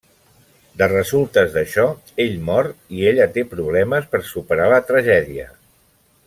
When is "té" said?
3.37-3.45